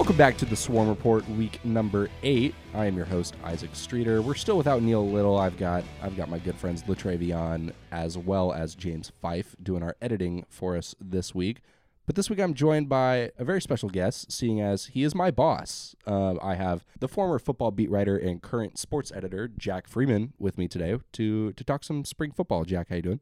Welcome 0.00 0.16
back 0.16 0.38
to 0.38 0.46
the 0.46 0.56
Swarm 0.56 0.88
Report, 0.88 1.28
week 1.28 1.62
number 1.62 2.08
eight. 2.22 2.54
I 2.72 2.86
am 2.86 2.96
your 2.96 3.04
host 3.04 3.34
Isaac 3.44 3.68
Streeter. 3.74 4.22
We're 4.22 4.34
still 4.34 4.56
without 4.56 4.80
Neil 4.80 5.06
Little. 5.06 5.36
I've 5.36 5.58
got 5.58 5.84
I've 6.02 6.16
got 6.16 6.30
my 6.30 6.38
good 6.38 6.56
friends 6.56 6.82
Latravion 6.84 7.74
as 7.92 8.16
well 8.16 8.50
as 8.54 8.74
James 8.74 9.12
Fife 9.20 9.54
doing 9.62 9.82
our 9.82 9.94
editing 10.00 10.46
for 10.48 10.74
us 10.74 10.94
this 10.98 11.34
week. 11.34 11.60
But 12.06 12.16
this 12.16 12.30
week 12.30 12.40
I'm 12.40 12.54
joined 12.54 12.88
by 12.88 13.30
a 13.36 13.44
very 13.44 13.60
special 13.60 13.90
guest, 13.90 14.32
seeing 14.32 14.58
as 14.58 14.86
he 14.86 15.02
is 15.02 15.14
my 15.14 15.30
boss. 15.30 15.94
Uh, 16.06 16.36
I 16.40 16.54
have 16.54 16.86
the 16.98 17.06
former 17.06 17.38
football 17.38 17.70
beat 17.70 17.90
writer 17.90 18.16
and 18.16 18.40
current 18.40 18.78
sports 18.78 19.12
editor 19.14 19.48
Jack 19.48 19.86
Freeman 19.86 20.32
with 20.38 20.56
me 20.56 20.66
today 20.66 20.96
to 21.12 21.52
to 21.52 21.62
talk 21.62 21.84
some 21.84 22.06
spring 22.06 22.32
football. 22.32 22.64
Jack, 22.64 22.88
how 22.88 22.96
you 22.96 23.02
doing? 23.02 23.20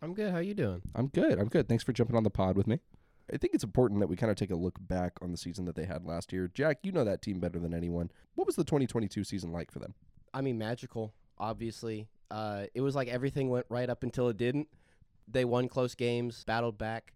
I'm 0.00 0.14
good. 0.14 0.30
How 0.30 0.38
you 0.38 0.54
doing? 0.54 0.82
I'm 0.94 1.08
good. 1.08 1.40
I'm 1.40 1.48
good. 1.48 1.68
Thanks 1.68 1.82
for 1.82 1.92
jumping 1.92 2.14
on 2.14 2.22
the 2.22 2.30
pod 2.30 2.56
with 2.56 2.68
me. 2.68 2.78
I 3.32 3.38
think 3.38 3.54
it's 3.54 3.64
important 3.64 4.00
that 4.00 4.08
we 4.08 4.16
kind 4.16 4.30
of 4.30 4.36
take 4.36 4.50
a 4.50 4.56
look 4.56 4.76
back 4.78 5.14
on 5.22 5.32
the 5.32 5.38
season 5.38 5.64
that 5.64 5.74
they 5.74 5.86
had 5.86 6.04
last 6.04 6.32
year. 6.32 6.50
Jack, 6.52 6.78
you 6.82 6.92
know 6.92 7.04
that 7.04 7.22
team 7.22 7.40
better 7.40 7.58
than 7.58 7.72
anyone. 7.72 8.10
What 8.34 8.46
was 8.46 8.56
the 8.56 8.64
2022 8.64 9.24
season 9.24 9.52
like 9.52 9.70
for 9.70 9.78
them? 9.78 9.94
I 10.34 10.42
mean, 10.42 10.58
magical. 10.58 11.14
Obviously, 11.38 12.08
uh, 12.30 12.64
it 12.74 12.82
was 12.82 12.94
like 12.94 13.08
everything 13.08 13.48
went 13.48 13.66
right 13.70 13.88
up 13.88 14.02
until 14.02 14.28
it 14.28 14.36
didn't. 14.36 14.68
They 15.26 15.46
won 15.46 15.68
close 15.68 15.94
games, 15.94 16.44
battled 16.44 16.76
back 16.76 17.14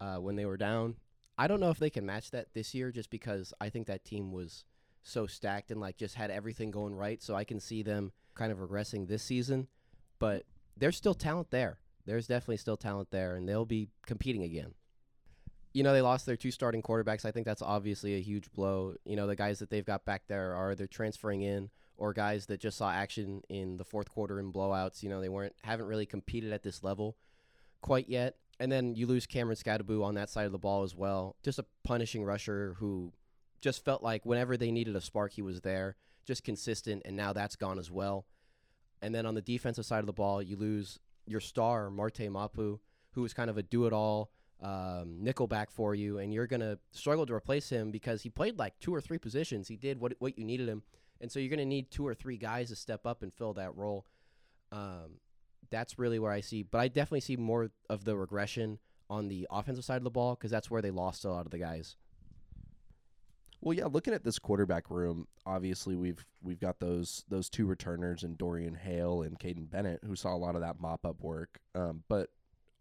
uh, 0.00 0.16
when 0.16 0.34
they 0.34 0.46
were 0.46 0.56
down. 0.56 0.96
I 1.38 1.46
don't 1.46 1.60
know 1.60 1.70
if 1.70 1.78
they 1.78 1.90
can 1.90 2.04
match 2.04 2.32
that 2.32 2.54
this 2.54 2.74
year, 2.74 2.90
just 2.90 3.10
because 3.10 3.54
I 3.60 3.68
think 3.68 3.86
that 3.86 4.04
team 4.04 4.32
was 4.32 4.64
so 5.04 5.26
stacked 5.26 5.70
and 5.70 5.80
like 5.80 5.96
just 5.96 6.16
had 6.16 6.30
everything 6.30 6.72
going 6.72 6.94
right. 6.94 7.22
So 7.22 7.36
I 7.36 7.44
can 7.44 7.60
see 7.60 7.84
them 7.84 8.10
kind 8.34 8.50
of 8.50 8.58
regressing 8.58 9.06
this 9.06 9.22
season, 9.22 9.68
but 10.18 10.44
there's 10.76 10.96
still 10.96 11.14
talent 11.14 11.50
there. 11.50 11.78
There's 12.04 12.26
definitely 12.26 12.56
still 12.56 12.76
talent 12.76 13.12
there, 13.12 13.36
and 13.36 13.48
they'll 13.48 13.64
be 13.64 13.90
competing 14.04 14.42
again 14.42 14.74
you 15.72 15.82
know, 15.82 15.92
they 15.92 16.02
lost 16.02 16.26
their 16.26 16.36
two 16.36 16.50
starting 16.50 16.82
quarterbacks. 16.82 17.24
I 17.24 17.30
think 17.30 17.46
that's 17.46 17.62
obviously 17.62 18.14
a 18.14 18.20
huge 18.20 18.52
blow. 18.52 18.94
You 19.04 19.16
know, 19.16 19.26
the 19.26 19.36
guys 19.36 19.58
that 19.60 19.70
they've 19.70 19.84
got 19.84 20.04
back 20.04 20.24
there 20.28 20.54
are 20.54 20.74
they're 20.74 20.86
transferring 20.86 21.42
in 21.42 21.70
or 21.96 22.12
guys 22.12 22.46
that 22.46 22.60
just 22.60 22.78
saw 22.78 22.90
action 22.90 23.42
in 23.48 23.76
the 23.76 23.84
fourth 23.84 24.10
quarter 24.10 24.38
in 24.38 24.52
blowouts. 24.52 25.02
You 25.02 25.08
know, 25.08 25.20
they 25.20 25.28
weren't 25.28 25.54
haven't 25.62 25.86
really 25.86 26.06
competed 26.06 26.52
at 26.52 26.62
this 26.62 26.82
level 26.82 27.16
quite 27.80 28.08
yet. 28.08 28.36
And 28.60 28.70
then 28.70 28.94
you 28.94 29.06
lose 29.06 29.26
Cameron 29.26 29.56
Skattebo 29.56 30.04
on 30.04 30.14
that 30.14 30.30
side 30.30 30.46
of 30.46 30.52
the 30.52 30.58
ball 30.58 30.82
as 30.82 30.94
well. 30.94 31.36
Just 31.42 31.58
a 31.58 31.64
punishing 31.84 32.24
rusher 32.24 32.76
who 32.78 33.12
just 33.60 33.84
felt 33.84 34.02
like 34.02 34.26
whenever 34.26 34.56
they 34.56 34.70
needed 34.70 34.94
a 34.94 35.00
spark, 35.00 35.32
he 35.32 35.42
was 35.42 35.62
there, 35.62 35.96
just 36.26 36.44
consistent, 36.44 37.02
and 37.04 37.16
now 37.16 37.32
that's 37.32 37.56
gone 37.56 37.78
as 37.78 37.90
well. 37.90 38.26
And 39.00 39.14
then 39.14 39.26
on 39.26 39.34
the 39.34 39.42
defensive 39.42 39.86
side 39.86 40.00
of 40.00 40.06
the 40.06 40.12
ball, 40.12 40.42
you 40.42 40.56
lose 40.56 41.00
your 41.26 41.40
star, 41.40 41.90
Marte 41.90 42.30
Mapu, 42.30 42.78
who 43.12 43.22
was 43.22 43.34
kind 43.34 43.50
of 43.50 43.56
a 43.56 43.62
do 43.62 43.86
it 43.86 43.92
all 43.92 44.30
um, 44.62 45.18
nickelback 45.22 45.70
for 45.70 45.94
you, 45.94 46.18
and 46.18 46.32
you're 46.32 46.46
gonna 46.46 46.78
struggle 46.92 47.26
to 47.26 47.34
replace 47.34 47.68
him 47.68 47.90
because 47.90 48.22
he 48.22 48.30
played 48.30 48.58
like 48.58 48.78
two 48.80 48.94
or 48.94 49.00
three 49.00 49.18
positions. 49.18 49.68
He 49.68 49.76
did 49.76 50.00
what 50.00 50.14
what 50.18 50.38
you 50.38 50.44
needed 50.44 50.68
him, 50.68 50.82
and 51.20 51.30
so 51.30 51.40
you're 51.40 51.50
gonna 51.50 51.64
need 51.64 51.90
two 51.90 52.06
or 52.06 52.14
three 52.14 52.36
guys 52.36 52.68
to 52.68 52.76
step 52.76 53.06
up 53.06 53.22
and 53.22 53.32
fill 53.32 53.54
that 53.54 53.76
role. 53.76 54.06
Um, 54.70 55.18
that's 55.70 55.98
really 55.98 56.18
where 56.18 56.32
I 56.32 56.40
see, 56.40 56.62
but 56.62 56.78
I 56.78 56.88
definitely 56.88 57.20
see 57.20 57.36
more 57.36 57.70
of 57.90 58.04
the 58.04 58.16
regression 58.16 58.78
on 59.10 59.28
the 59.28 59.46
offensive 59.50 59.84
side 59.84 59.96
of 59.96 60.04
the 60.04 60.10
ball 60.10 60.34
because 60.34 60.50
that's 60.50 60.70
where 60.70 60.82
they 60.82 60.90
lost 60.90 61.24
a 61.24 61.30
lot 61.30 61.44
of 61.44 61.50
the 61.50 61.58
guys. 61.58 61.96
Well, 63.60 63.74
yeah, 63.74 63.86
looking 63.86 64.12
at 64.12 64.24
this 64.24 64.40
quarterback 64.40 64.90
room, 64.90 65.28
obviously 65.46 65.94
we've 65.94 66.24
we've 66.42 66.58
got 66.58 66.80
those 66.80 67.24
those 67.28 67.48
two 67.48 67.66
returners 67.66 68.24
and 68.24 68.36
Dorian 68.36 68.74
Hale 68.74 69.22
and 69.22 69.38
Kaiden 69.38 69.70
Bennett 69.70 70.00
who 70.04 70.16
saw 70.16 70.34
a 70.34 70.36
lot 70.36 70.56
of 70.56 70.62
that 70.62 70.80
mop 70.80 71.06
up 71.06 71.20
work. 71.20 71.60
Um, 71.74 72.02
but 72.08 72.30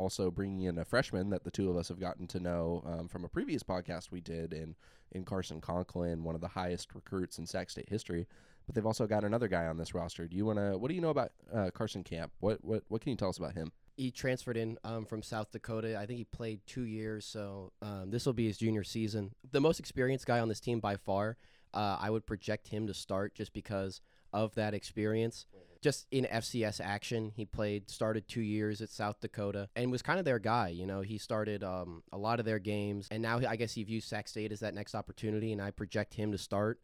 also 0.01 0.31
bringing 0.31 0.63
in 0.63 0.79
a 0.79 0.85
freshman 0.85 1.29
that 1.29 1.43
the 1.43 1.51
two 1.51 1.69
of 1.69 1.77
us 1.77 1.87
have 1.87 1.99
gotten 1.99 2.25
to 2.27 2.39
know 2.39 2.83
um, 2.85 3.07
from 3.07 3.23
a 3.23 3.29
previous 3.29 3.61
podcast 3.61 4.11
we 4.11 4.19
did 4.19 4.51
in 4.51 4.75
in 5.11 5.23
Carson 5.25 5.61
Conklin, 5.61 6.23
one 6.23 6.35
of 6.35 6.41
the 6.41 6.47
highest 6.47 6.95
recruits 6.95 7.37
in 7.37 7.45
Sac 7.45 7.69
State 7.69 7.89
history. 7.89 8.27
But 8.65 8.75
they've 8.75 8.85
also 8.85 9.07
got 9.07 9.23
another 9.23 9.47
guy 9.47 9.65
on 9.67 9.77
this 9.77 9.93
roster. 9.93 10.27
Do 10.27 10.35
you 10.35 10.45
want 10.45 10.57
to? 10.57 10.77
What 10.77 10.89
do 10.89 10.95
you 10.95 11.01
know 11.01 11.09
about 11.09 11.31
uh, 11.53 11.69
Carson 11.73 12.03
Camp? 12.03 12.31
What 12.39 12.63
what 12.63 12.83
what 12.87 13.01
can 13.01 13.11
you 13.11 13.15
tell 13.15 13.29
us 13.29 13.37
about 13.37 13.53
him? 13.53 13.71
He 13.97 14.09
transferred 14.09 14.57
in 14.57 14.77
um, 14.83 15.05
from 15.05 15.21
South 15.21 15.51
Dakota. 15.51 15.97
I 15.97 16.05
think 16.05 16.17
he 16.17 16.25
played 16.25 16.61
two 16.65 16.83
years, 16.83 17.25
so 17.25 17.71
um, 17.81 18.09
this 18.09 18.25
will 18.25 18.33
be 18.33 18.47
his 18.47 18.57
junior 18.57 18.83
season. 18.83 19.31
The 19.51 19.61
most 19.61 19.79
experienced 19.79 20.25
guy 20.25 20.39
on 20.39 20.49
this 20.49 20.59
team 20.59 20.79
by 20.79 20.95
far. 20.95 21.37
Uh, 21.73 21.97
I 21.99 22.09
would 22.09 22.25
project 22.25 22.67
him 22.67 22.87
to 22.87 22.93
start 22.93 23.35
just 23.35 23.53
because 23.53 24.01
of 24.33 24.55
that 24.55 24.73
experience 24.73 25.45
just 25.81 26.05
in 26.11 26.25
FCS 26.25 26.79
action. 26.83 27.31
He 27.35 27.45
played, 27.45 27.89
started 27.89 28.27
two 28.27 28.41
years 28.41 28.81
at 28.81 28.89
South 28.89 29.19
Dakota, 29.19 29.69
and 29.75 29.91
was 29.91 30.01
kind 30.01 30.19
of 30.19 30.25
their 30.25 30.39
guy. 30.39 30.69
You 30.69 30.85
know, 30.85 31.01
he 31.01 31.17
started 31.17 31.63
um, 31.63 32.03
a 32.11 32.17
lot 32.17 32.39
of 32.39 32.45
their 32.45 32.59
games, 32.59 33.07
and 33.11 33.21
now 33.21 33.39
I 33.47 33.55
guess 33.55 33.73
he 33.73 33.83
views 33.83 34.05
Sac 34.05 34.27
State 34.27 34.51
as 34.51 34.59
that 34.59 34.73
next 34.73 34.95
opportunity, 34.95 35.51
and 35.51 35.61
I 35.61 35.71
project 35.71 36.13
him 36.13 36.31
to 36.31 36.37
start. 36.37 36.79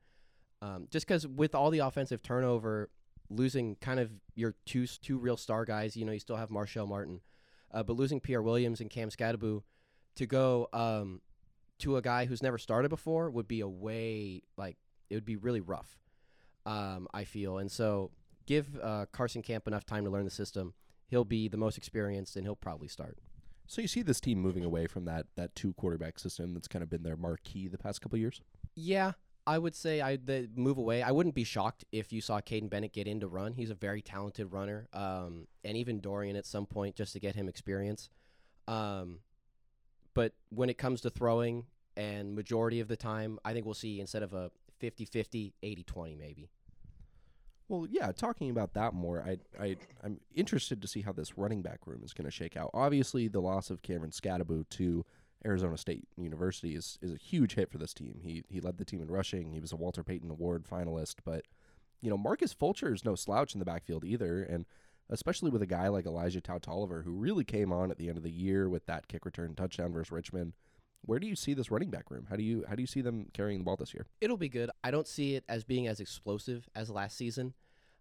Um, 0.62 0.88
just 0.90 1.08
because 1.08 1.28
with 1.28 1.53
all 1.53 1.69
the 1.69 1.80
offensive 1.80 2.24
turnover, 2.24 2.90
losing 3.30 3.75
kind 3.75 4.00
of 4.00 4.12
your 4.35 4.56
two 4.66 4.88
two 4.88 5.19
real 5.19 5.38
star 5.38 5.66
guys, 5.66 5.96
you 5.96 6.06
know, 6.06 6.12
you 6.12 6.19
still 6.19 6.38
have 6.38 6.50
Marshall 6.50 6.88
Martin, 6.88 7.22
uh, 7.72 7.84
but 7.84 7.96
losing 7.96 8.19
Pierre 8.19 8.41
Williams 8.41 8.81
and 8.81 8.90
Cam 8.90 9.09
Skattebo 9.09 9.62
to 10.16 10.25
go 10.25 10.68
um, 10.74 11.22
to 11.79 11.97
a 11.97 12.02
guy 12.02 12.25
who's 12.25 12.41
never 12.41 12.58
started 12.58 12.90
before 12.90 13.29
would 13.29 13.47
be 13.47 13.62
a 13.62 13.68
way 13.68 14.41
like 14.58 14.78
it 15.12 15.16
would 15.16 15.25
be 15.25 15.35
really 15.35 15.62
rough. 15.62 16.00
Um, 16.66 17.08
I 17.14 17.24
feel, 17.24 17.59
and 17.59 17.72
so 17.72 18.12
give 18.47 18.80
uh, 18.81 19.06
Carson 19.12 19.44
Camp 19.44 19.68
enough 19.68 19.85
time 19.85 20.03
to 20.06 20.09
learn 20.09 20.25
the 20.25 20.31
system. 20.31 20.74
He'll 21.08 21.24
be 21.24 21.47
the 21.47 21.58
most 21.58 21.78
experienced, 21.78 22.35
and 22.35 22.46
he'll 22.46 22.56
probably 22.56 22.88
start. 22.88 23.19
So 23.68 23.81
you 23.81 23.88
see 23.88 24.02
this 24.02 24.19
team 24.19 24.40
moving 24.40 24.66
away 24.66 24.88
from 24.88 25.06
that 25.06 25.28
that 25.35 25.53
two 25.53 25.74
quarterback 25.74 26.18
system 26.18 26.53
that's 26.53 26.68
kind 26.68 26.81
of 26.81 26.90
been 26.90 27.03
their 27.03 27.18
marquee 27.18 27.68
the 27.68 27.78
past 27.78 28.02
couple 28.02 28.18
years. 28.18 28.41
Yeah, 28.74 29.12
I 29.46 29.59
would 29.59 29.75
say 29.75 30.02
I 30.02 30.16
the 30.16 30.50
move 30.56 30.78
away. 30.78 31.03
I 31.03 31.12
wouldn't 31.12 31.35
be 31.35 31.44
shocked 31.44 31.85
if 31.91 32.12
you 32.12 32.22
saw 32.22 32.40
Kaiden 32.40 32.69
Bennett 32.69 32.94
get 32.94 33.08
in 33.08 33.19
to 33.19 33.28
run. 33.28 33.53
He's 33.53 33.69
a 33.69 33.75
very 33.75 34.02
talented 34.02 34.52
runner, 34.52 34.88
um, 34.94 35.47
and 35.64 35.78
even 35.78 36.00
Dorian 36.00 36.35
at 36.35 36.46
some 36.46 36.66
point 36.66 36.96
just 36.96 37.14
to 37.14 37.19
get 37.19 37.35
him 37.35 37.47
experience. 37.47 38.09
Um, 38.68 39.19
but 40.14 40.34
when 40.50 40.69
it 40.69 40.78
comes 40.78 41.02
to 41.02 41.09
throwing, 41.09 41.66
and 41.97 42.35
majority 42.35 42.79
of 42.79 42.88
the 42.88 42.96
time, 42.96 43.40
I 43.44 43.53
think 43.53 43.66
we'll 43.66 43.74
see 43.74 44.00
instead 44.00 44.24
of 44.24 44.34
a 44.34 44.52
50-50, 44.81 45.53
80-20 45.64 46.18
maybe. 46.18 46.50
Well, 47.69 47.85
yeah, 47.89 48.11
talking 48.13 48.50
about 48.50 48.73
that 48.75 48.94
more, 48.94 49.22
I, 49.22 49.38
I, 49.61 49.75
I'm 50.01 50.22
interested 50.33 50.81
to 50.81 50.88
see 50.88 51.01
how 51.01 51.11
this 51.11 51.38
running 51.38 51.61
back 51.61 51.85
room 51.85 52.01
is 52.03 52.13
going 52.13 52.25
to 52.25 52.31
shake 52.31 52.55
out. 52.55 52.69
Obviously, 52.73 53.28
the 53.28 53.41
loss 53.41 53.69
of 53.69 53.81
Cameron 53.81 54.11
Skattebo 54.11 54.69
to 54.69 55.05
Arizona 55.45 55.78
State 55.78 56.07
University 56.17 56.75
is, 56.75 56.97
is 57.01 57.13
a 57.13 57.17
huge 57.17 57.55
hit 57.55 57.69
for 57.69 57.78
this 57.78 57.94
team. 57.94 58.19
He 58.23 58.44
he 58.50 58.59
led 58.59 58.78
the 58.78 58.85
team 58.85 59.01
in 59.01 59.07
rushing. 59.07 59.51
He 59.51 59.59
was 59.59 59.72
a 59.72 59.78
Walter 59.78 60.03
Payton 60.03 60.31
Award 60.31 60.66
finalist, 60.66 61.16
but 61.25 61.45
you 62.01 62.09
know 62.09 62.17
Marcus 62.17 62.53
Fulcher 62.53 62.94
is 62.94 63.05
no 63.05 63.16
slouch 63.16 63.53
in 63.53 63.59
the 63.59 63.66
backfield 63.66 64.03
either, 64.03 64.44
and 64.44 64.66
especially 65.09 65.49
with 65.51 65.61
a 65.61 65.67
guy 65.67 65.88
like 65.88 66.05
Elijah 66.05 66.41
Tau-Tolliver 66.41 67.03
who 67.03 67.11
really 67.11 67.44
came 67.44 67.72
on 67.72 67.91
at 67.91 67.97
the 67.97 68.09
end 68.09 68.17
of 68.17 68.23
the 68.23 68.31
year 68.31 68.67
with 68.67 68.85
that 68.88 69.07
kick 69.07 69.25
return 69.25 69.55
touchdown 69.55 69.94
versus 69.94 70.11
Richmond. 70.11 70.53
Where 71.07 71.19
do 71.19 71.25
you 71.25 71.35
see 71.35 71.53
this 71.53 71.72
running 71.72 71.90
back 71.90 72.12
room? 72.12 72.28
How 72.29 72.35
do 72.35 72.44
you 72.44 72.66
how 72.68 72.75
do 72.75 72.84
you 72.84 72.88
see 72.88 73.01
them 73.01 73.28
carrying 73.34 73.59
the 73.59 73.63
ball 73.63 73.78
this 73.78 73.94
year? 73.94 74.06
It'll 74.22 74.38
be 74.38 74.50
good. 74.50 74.69
I 74.84 74.91
don't 74.91 75.07
see 75.07 75.35
it 75.35 75.45
as 75.47 75.63
being 75.63 75.88
as 75.88 76.00
explosive 76.00 76.69
as 76.75 76.90
last 76.90 77.18
season. 77.18 77.53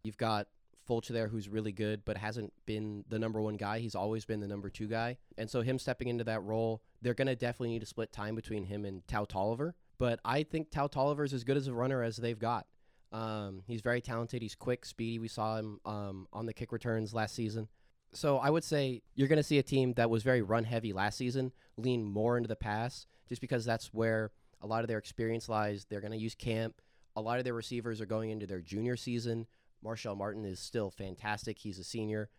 You've 0.02 0.18
got 0.18 0.48
Fulcher 0.86 1.12
there 1.12 1.28
who's 1.28 1.48
really 1.48 1.72
good 1.72 2.04
but 2.04 2.16
hasn't 2.16 2.52
been 2.66 3.04
the 3.08 3.18
number 3.18 3.40
one 3.40 3.56
guy. 3.56 3.78
He's 3.78 3.94
always 3.94 4.24
been 4.24 4.40
the 4.40 4.48
number 4.48 4.68
two 4.70 4.88
guy. 4.88 5.18
And 5.38 5.48
so 5.48 5.62
him 5.62 5.78
stepping 5.78 6.08
into 6.08 6.24
that 6.24 6.42
role, 6.42 6.82
they're 7.00 7.14
to 7.14 7.36
definitely 7.36 7.70
need 7.70 7.80
to 7.80 7.86
split 7.86 8.12
time 8.12 8.34
between 8.34 8.64
him 8.64 8.84
and 8.84 9.06
Tau-Tolliver. 9.06 9.76
But 9.98 10.18
I 10.24 10.42
think 10.42 10.70
Tau-Tolliver 10.70 11.24
is 11.24 11.32
as 11.32 11.44
good 11.44 11.56
as 11.56 11.68
a 11.68 11.74
runner 11.74 12.02
as 12.02 12.16
they've 12.16 12.38
got. 12.38 12.66
Um, 13.12 13.62
he's 13.66 13.80
very 13.80 14.00
talented. 14.00 14.42
He's 14.42 14.54
quick, 14.54 14.84
speedy. 14.84 15.18
We 15.18 15.28
saw 15.28 15.56
him 15.56 15.80
um, 15.84 16.26
on 16.32 16.46
the 16.46 16.52
kick 16.52 16.72
returns 16.72 17.14
last 17.14 17.34
season. 17.34 17.68
So 18.16 18.38
I 18.38 18.48
would 18.48 18.64
say 18.64 19.02
you're 19.14 19.28
going 19.28 19.36
to 19.36 19.42
see 19.42 19.58
a 19.58 19.62
team 19.62 19.92
that 19.94 20.08
was 20.08 20.22
very 20.22 20.40
run 20.40 20.64
heavy 20.64 20.94
last 20.94 21.18
season 21.18 21.52
lean 21.76 22.02
more 22.02 22.38
into 22.38 22.48
the 22.48 22.56
pass 22.56 23.06
just 23.28 23.42
because 23.42 23.64
that's 23.64 23.92
where 23.92 24.30
a 24.62 24.66
lot 24.66 24.80
of 24.80 24.88
their 24.88 24.96
experience 24.96 25.50
lies. 25.50 25.84
They're 25.84 26.00
going 26.00 26.12
to 26.12 26.18
use 26.18 26.34
camp. 26.34 26.80
A 27.14 27.20
lot 27.20 27.38
of 27.38 27.44
their 27.44 27.52
receivers 27.52 28.00
are 28.00 28.06
going 28.06 28.30
into 28.30 28.46
their 28.46 28.62
junior 28.62 28.96
season. 28.96 29.46
Marshall 29.82 30.16
Martin 30.16 30.46
is 30.46 30.58
still 30.58 30.90
fantastic. 30.90 31.58
He's 31.58 31.78
a 31.78 31.84
senior. 31.84 32.30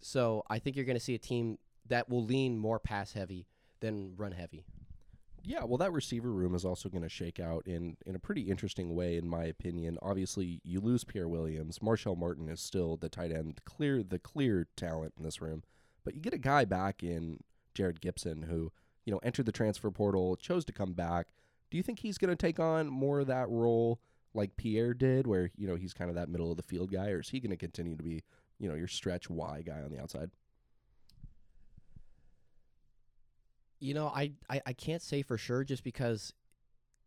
So 0.00 0.44
I 0.48 0.60
think 0.60 0.76
you're 0.76 0.84
going 0.84 0.96
to 0.96 1.04
see 1.04 1.16
a 1.16 1.18
team 1.18 1.58
that 1.88 2.08
will 2.08 2.24
lean 2.24 2.56
more 2.56 2.78
pass 2.78 3.12
heavy 3.12 3.46
than 3.80 4.14
run 4.16 4.32
heavy. 4.32 4.64
Yeah, 5.42 5.64
well, 5.64 5.78
that 5.78 5.92
receiver 5.92 6.30
room 6.30 6.54
is 6.54 6.64
also 6.64 6.88
going 6.88 7.02
to 7.02 7.08
shake 7.08 7.40
out 7.40 7.66
in 7.66 7.96
in 8.06 8.14
a 8.14 8.18
pretty 8.18 8.42
interesting 8.42 8.94
way, 8.94 9.16
in 9.16 9.28
my 9.28 9.44
opinion. 9.44 9.98
Obviously, 10.02 10.60
you 10.64 10.80
lose 10.80 11.04
Pierre 11.04 11.28
Williams. 11.28 11.80
Marshall 11.80 12.16
Martin 12.16 12.48
is 12.48 12.60
still 12.60 12.96
the 12.96 13.08
tight 13.08 13.32
end, 13.32 13.60
clear 13.64 14.02
the 14.02 14.18
clear 14.18 14.68
talent 14.76 15.14
in 15.16 15.24
this 15.24 15.40
room, 15.40 15.62
but 16.04 16.14
you 16.14 16.20
get 16.20 16.34
a 16.34 16.38
guy 16.38 16.64
back 16.64 17.02
in 17.02 17.40
Jared 17.74 18.00
Gipson 18.00 18.44
who 18.44 18.70
you 19.04 19.12
know 19.12 19.20
entered 19.22 19.46
the 19.46 19.52
transfer 19.52 19.90
portal, 19.90 20.36
chose 20.36 20.64
to 20.66 20.72
come 20.72 20.92
back. 20.92 21.28
Do 21.70 21.76
you 21.76 21.82
think 21.82 22.00
he's 22.00 22.18
going 22.18 22.30
to 22.30 22.36
take 22.36 22.60
on 22.60 22.88
more 22.88 23.20
of 23.20 23.28
that 23.28 23.48
role 23.48 24.00
like 24.34 24.56
Pierre 24.56 24.94
did, 24.94 25.26
where 25.26 25.50
you 25.56 25.66
know 25.66 25.76
he's 25.76 25.94
kind 25.94 26.10
of 26.10 26.16
that 26.16 26.28
middle 26.28 26.50
of 26.50 26.56
the 26.56 26.62
field 26.62 26.92
guy, 26.92 27.10
or 27.10 27.20
is 27.20 27.30
he 27.30 27.40
going 27.40 27.50
to 27.50 27.56
continue 27.56 27.96
to 27.96 28.02
be 28.02 28.22
you 28.58 28.68
know 28.68 28.74
your 28.74 28.88
stretch 28.88 29.30
Y 29.30 29.62
guy 29.64 29.80
on 29.82 29.90
the 29.90 30.00
outside? 30.00 30.30
You 33.80 33.94
know, 33.94 34.08
I, 34.08 34.32
I, 34.48 34.60
I 34.66 34.72
can't 34.72 35.02
say 35.02 35.22
for 35.22 35.38
sure 35.38 35.64
just 35.64 35.82
because 35.82 36.32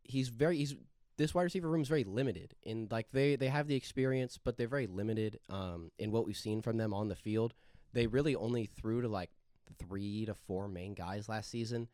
he's 0.03 0.29
very 0.29 0.57
he's 0.57 0.75
this 1.17 1.33
wide 1.33 1.43
receiver 1.43 1.69
room 1.69 1.81
is 1.81 1.87
very 1.87 2.03
limited 2.03 2.55
in 2.63 2.87
like 2.89 3.07
they 3.11 3.35
they 3.35 3.47
have 3.47 3.67
the 3.67 3.75
experience, 3.75 4.39
but 4.43 4.57
they're 4.57 4.67
very 4.67 4.87
limited 4.87 5.39
um, 5.49 5.91
in 5.99 6.11
what 6.11 6.25
we've 6.25 6.37
seen 6.37 6.61
from 6.61 6.77
them 6.77 6.93
on 6.93 7.07
the 7.07 7.15
field. 7.15 7.53
They 7.93 8.07
really 8.07 8.35
only 8.35 8.65
threw 8.65 9.01
to 9.01 9.07
like 9.07 9.29
three 9.77 10.25
to 10.25 10.33
four 10.33 10.67
main 10.67 10.93
guys 10.93 11.29
last 11.29 11.49
season, 11.49 11.87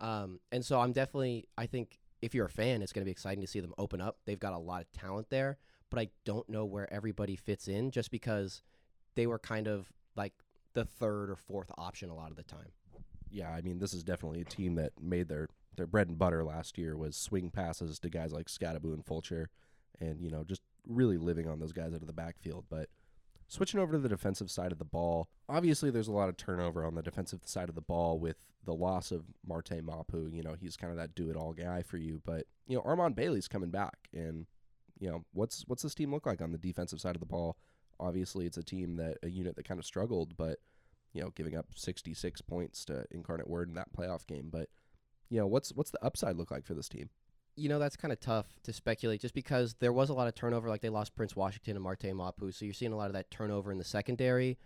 um, 0.00 0.40
and 0.52 0.64
so 0.64 0.80
I'm 0.80 0.92
definitely 0.92 1.48
I 1.56 1.66
think 1.66 1.98
if 2.20 2.34
you're 2.34 2.46
a 2.46 2.50
fan, 2.50 2.82
it's 2.82 2.92
going 2.92 3.02
to 3.02 3.06
be 3.06 3.12
exciting 3.12 3.40
to 3.40 3.46
see 3.46 3.60
them 3.60 3.74
open 3.78 4.00
up. 4.00 4.18
They've 4.26 4.38
got 4.38 4.52
a 4.52 4.58
lot 4.58 4.82
of 4.82 4.92
talent 4.92 5.30
there, 5.30 5.58
but 5.88 6.00
I 6.00 6.08
don't 6.24 6.48
know 6.48 6.64
where 6.64 6.92
everybody 6.92 7.36
fits 7.36 7.68
in 7.68 7.90
just 7.90 8.10
because 8.10 8.62
they 9.14 9.26
were 9.26 9.38
kind 9.38 9.68
of 9.68 9.90
like 10.16 10.34
the 10.74 10.84
third 10.84 11.30
or 11.30 11.36
fourth 11.36 11.70
option 11.78 12.10
a 12.10 12.14
lot 12.14 12.30
of 12.30 12.36
the 12.36 12.42
time. 12.42 12.72
Yeah, 13.30 13.50
I 13.50 13.60
mean, 13.60 13.78
this 13.78 13.92
is 13.92 14.02
definitely 14.04 14.40
a 14.40 14.44
team 14.44 14.74
that 14.76 14.92
made 15.00 15.28
their 15.28 15.48
their 15.76 15.86
bread 15.86 16.08
and 16.08 16.18
butter 16.18 16.44
last 16.44 16.76
year 16.76 16.96
was 16.96 17.16
swing 17.16 17.50
passes 17.50 17.98
to 18.00 18.10
guys 18.10 18.32
like 18.32 18.48
Skattebo 18.48 18.92
and 18.92 19.04
Fulcher, 19.04 19.48
and 20.00 20.20
you 20.20 20.30
know 20.30 20.44
just 20.44 20.62
really 20.86 21.16
living 21.16 21.48
on 21.48 21.60
those 21.60 21.72
guys 21.72 21.94
out 21.94 22.00
of 22.00 22.06
the 22.06 22.12
backfield. 22.12 22.64
But 22.68 22.88
switching 23.46 23.80
over 23.80 23.92
to 23.92 23.98
the 23.98 24.08
defensive 24.08 24.50
side 24.50 24.72
of 24.72 24.78
the 24.78 24.84
ball, 24.84 25.28
obviously 25.48 25.90
there's 25.90 26.08
a 26.08 26.12
lot 26.12 26.28
of 26.28 26.36
turnover 26.36 26.84
on 26.84 26.94
the 26.94 27.02
defensive 27.02 27.40
side 27.44 27.68
of 27.68 27.74
the 27.74 27.80
ball 27.80 28.18
with 28.18 28.36
the 28.64 28.74
loss 28.74 29.10
of 29.10 29.24
Marte 29.46 29.82
Mapu. 29.82 30.28
You 30.32 30.42
know 30.42 30.54
he's 30.60 30.76
kind 30.76 30.90
of 30.90 30.98
that 30.98 31.14
do 31.14 31.30
it 31.30 31.36
all 31.36 31.52
guy 31.52 31.82
for 31.82 31.96
you, 31.96 32.20
but 32.24 32.46
you 32.66 32.76
know 32.76 32.82
Armon 32.82 33.14
Bailey's 33.14 33.48
coming 33.48 33.70
back, 33.70 34.08
and 34.12 34.46
you 34.98 35.08
know 35.08 35.24
what's 35.32 35.64
what's 35.66 35.82
this 35.82 35.94
team 35.94 36.12
look 36.12 36.26
like 36.26 36.42
on 36.42 36.52
the 36.52 36.58
defensive 36.58 37.00
side 37.00 37.16
of 37.16 37.20
the 37.20 37.26
ball? 37.26 37.56
Obviously, 38.00 38.46
it's 38.46 38.58
a 38.58 38.62
team 38.62 38.96
that 38.96 39.18
a 39.22 39.28
unit 39.28 39.56
that 39.56 39.66
kind 39.66 39.80
of 39.80 39.86
struggled, 39.86 40.36
but 40.36 40.58
you 41.12 41.22
know, 41.22 41.30
giving 41.30 41.56
up 41.56 41.66
66 41.74 42.40
points 42.42 42.84
to 42.86 43.04
Incarnate 43.10 43.48
Word 43.48 43.68
in 43.68 43.74
that 43.74 43.92
playoff 43.92 44.26
game. 44.26 44.48
But 44.50 44.68
you 45.30 45.38
know, 45.38 45.46
what's 45.46 45.70
what's 45.70 45.90
the 45.90 46.04
upside 46.04 46.36
look 46.36 46.50
like 46.50 46.64
for 46.64 46.74
this 46.74 46.88
team? 46.88 47.10
You 47.56 47.68
know, 47.68 47.78
that's 47.78 47.96
kind 47.96 48.12
of 48.12 48.20
tough 48.20 48.46
to 48.64 48.72
speculate 48.72 49.20
just 49.20 49.34
because 49.34 49.74
there 49.80 49.92
was 49.92 50.10
a 50.10 50.14
lot 50.14 50.28
of 50.28 50.34
turnover. 50.34 50.68
Like 50.68 50.80
they 50.80 50.90
lost 50.90 51.16
Prince 51.16 51.34
Washington 51.34 51.76
and 51.76 51.82
Marte 51.82 52.14
Mapu, 52.14 52.52
so 52.52 52.64
you're 52.64 52.74
seeing 52.74 52.92
a 52.92 52.96
lot 52.96 53.08
of 53.08 53.14
that 53.14 53.30
turnover 53.30 53.72
in 53.72 53.78
the 53.78 53.84
secondary. 53.84 54.58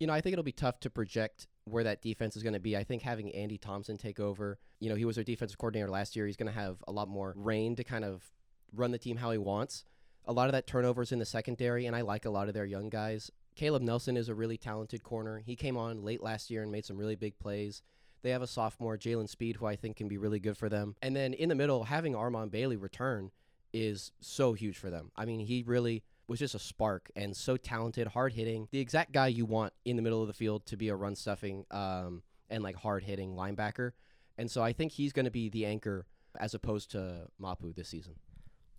You 0.00 0.06
know, 0.06 0.14
I 0.14 0.20
think 0.20 0.32
it'll 0.32 0.42
be 0.42 0.52
tough 0.52 0.80
to 0.80 0.90
project 0.90 1.46
where 1.64 1.84
that 1.84 2.02
defense 2.02 2.36
is 2.36 2.42
going 2.42 2.54
to 2.54 2.60
be. 2.60 2.76
I 2.76 2.82
think 2.82 3.02
having 3.02 3.32
Andy 3.34 3.58
Thompson 3.58 3.96
take 3.96 4.18
over, 4.18 4.58
you 4.80 4.88
know, 4.88 4.96
he 4.96 5.04
was 5.04 5.14
their 5.14 5.24
defensive 5.24 5.58
coordinator 5.58 5.88
last 5.90 6.16
year. 6.16 6.26
He's 6.26 6.36
going 6.36 6.52
to 6.52 6.58
have 6.58 6.82
a 6.88 6.92
lot 6.92 7.08
more 7.08 7.34
reign 7.36 7.76
to 7.76 7.84
kind 7.84 8.04
of 8.04 8.32
run 8.74 8.90
the 8.90 8.98
team 8.98 9.18
how 9.18 9.30
he 9.30 9.38
wants. 9.38 9.84
A 10.24 10.32
lot 10.32 10.46
of 10.46 10.52
that 10.52 10.66
turnovers 10.66 11.12
in 11.12 11.18
the 11.18 11.24
secondary, 11.24 11.86
and 11.86 11.94
I 11.94 12.00
like 12.00 12.24
a 12.24 12.30
lot 12.30 12.48
of 12.48 12.54
their 12.54 12.64
young 12.64 12.88
guys. 12.88 13.30
Caleb 13.54 13.82
Nelson 13.82 14.16
is 14.16 14.28
a 14.28 14.34
really 14.34 14.56
talented 14.56 15.02
corner. 15.02 15.38
He 15.44 15.56
came 15.56 15.76
on 15.76 16.02
late 16.02 16.22
last 16.22 16.50
year 16.50 16.62
and 16.62 16.72
made 16.72 16.84
some 16.84 16.96
really 16.96 17.16
big 17.16 17.38
plays. 17.38 17.82
They 18.22 18.30
have 18.30 18.42
a 18.42 18.46
sophomore, 18.46 18.96
Jalen 18.96 19.28
Speed, 19.28 19.56
who 19.56 19.66
I 19.66 19.76
think 19.76 19.96
can 19.96 20.08
be 20.08 20.18
really 20.18 20.38
good 20.38 20.56
for 20.56 20.68
them. 20.68 20.94
And 21.02 21.14
then 21.14 21.34
in 21.34 21.48
the 21.48 21.54
middle, 21.54 21.84
having 21.84 22.14
Armon 22.14 22.50
Bailey 22.50 22.76
return 22.76 23.30
is 23.72 24.12
so 24.20 24.52
huge 24.52 24.78
for 24.78 24.90
them. 24.90 25.10
I 25.16 25.24
mean, 25.24 25.40
he 25.40 25.64
really 25.66 26.02
was 26.28 26.38
just 26.38 26.54
a 26.54 26.58
spark 26.58 27.10
and 27.16 27.36
so 27.36 27.56
talented, 27.56 28.06
hard 28.08 28.32
hitting, 28.32 28.68
the 28.70 28.78
exact 28.78 29.12
guy 29.12 29.26
you 29.26 29.44
want 29.44 29.72
in 29.84 29.96
the 29.96 30.02
middle 30.02 30.22
of 30.22 30.28
the 30.28 30.34
field 30.34 30.64
to 30.66 30.76
be 30.76 30.88
a 30.88 30.94
run 30.94 31.16
stuffing 31.16 31.64
um, 31.70 32.22
and 32.48 32.62
like 32.62 32.76
hard 32.76 33.02
hitting 33.02 33.34
linebacker. 33.34 33.92
And 34.38 34.50
so 34.50 34.62
I 34.62 34.72
think 34.72 34.92
he's 34.92 35.12
going 35.12 35.24
to 35.24 35.30
be 35.30 35.48
the 35.48 35.66
anchor 35.66 36.06
as 36.38 36.54
opposed 36.54 36.90
to 36.92 37.26
Mapu 37.38 37.72
this 37.72 37.88
season. 37.88 38.14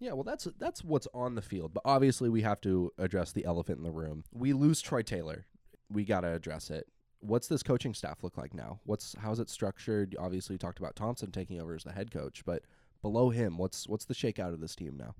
Yeah, 0.03 0.11
well, 0.11 0.25
that's 0.25 0.49
that's 0.59 0.83
what's 0.83 1.07
on 1.13 1.35
the 1.35 1.41
field, 1.41 1.73
but 1.73 1.81
obviously 1.85 2.27
we 2.27 2.41
have 2.41 2.59
to 2.61 2.91
address 2.97 3.31
the 3.31 3.45
elephant 3.45 3.77
in 3.77 3.85
the 3.85 3.91
room. 3.91 4.25
We 4.33 4.51
lose 4.51 4.81
Troy 4.81 5.01
Taylor. 5.01 5.45
We 5.89 6.03
got 6.03 6.21
to 6.21 6.33
address 6.33 6.69
it. 6.69 6.87
What's 7.21 7.47
this 7.47 7.63
coaching 7.63 7.93
staff 7.93 8.21
look 8.21 8.37
like 8.37 8.53
now? 8.53 8.81
What's 8.83 9.15
how's 9.17 9.39
it 9.39 9.49
structured? 9.49 10.13
Obviously, 10.19 10.55
you 10.55 10.57
talked 10.57 10.79
about 10.79 10.97
Thompson 10.97 11.31
taking 11.31 11.61
over 11.61 11.73
as 11.73 11.85
the 11.85 11.93
head 11.93 12.11
coach, 12.11 12.43
but 12.45 12.63
below 13.01 13.29
him, 13.29 13.57
what's 13.57 13.87
what's 13.87 14.03
the 14.03 14.13
shakeout 14.13 14.53
of 14.53 14.59
this 14.59 14.75
team 14.75 14.97
now? 14.97 15.15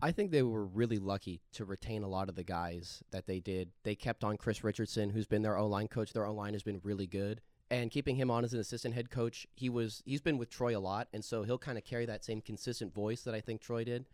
I 0.00 0.12
think 0.12 0.30
they 0.30 0.44
were 0.44 0.64
really 0.64 1.00
lucky 1.00 1.42
to 1.54 1.64
retain 1.64 2.04
a 2.04 2.08
lot 2.08 2.28
of 2.28 2.36
the 2.36 2.44
guys 2.44 3.02
that 3.10 3.26
they 3.26 3.40
did. 3.40 3.70
They 3.82 3.96
kept 3.96 4.22
on 4.22 4.36
Chris 4.36 4.62
Richardson, 4.62 5.10
who's 5.10 5.26
been 5.26 5.42
their 5.42 5.58
O 5.58 5.66
line 5.66 5.88
coach. 5.88 6.12
Their 6.12 6.26
O 6.26 6.32
line 6.32 6.52
has 6.52 6.62
been 6.62 6.80
really 6.84 7.08
good, 7.08 7.40
and 7.68 7.90
keeping 7.90 8.14
him 8.14 8.30
on 8.30 8.44
as 8.44 8.54
an 8.54 8.60
assistant 8.60 8.94
head 8.94 9.10
coach, 9.10 9.48
he 9.56 9.68
was 9.68 10.04
he's 10.06 10.20
been 10.20 10.38
with 10.38 10.50
Troy 10.50 10.76
a 10.76 10.78
lot, 10.78 11.08
and 11.12 11.24
so 11.24 11.42
he'll 11.42 11.58
kind 11.58 11.78
of 11.78 11.84
carry 11.84 12.06
that 12.06 12.24
same 12.24 12.40
consistent 12.40 12.94
voice 12.94 13.22
that 13.22 13.34
I 13.34 13.40
think 13.40 13.60
Troy 13.60 13.82
did 13.82 14.06